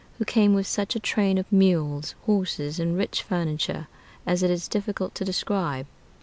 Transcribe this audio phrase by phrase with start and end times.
[0.17, 3.87] who came with such a train of mules, horses, and rich furniture
[4.25, 5.85] as it is difficult to describe.